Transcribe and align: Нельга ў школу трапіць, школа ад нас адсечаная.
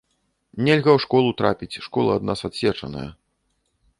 Нельга 0.67 0.89
ў 0.93 0.99
школу 1.05 1.29
трапіць, 1.41 1.79
школа 1.89 2.17
ад 2.21 2.27
нас 2.31 2.39
адсечаная. 2.51 3.07